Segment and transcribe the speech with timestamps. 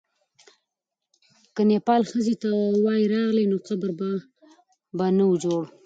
[1.55, 2.49] که د نېپال ښځې نه
[2.83, 3.89] وای راغلې، نو قبر
[4.97, 5.63] به نه وو جوړ.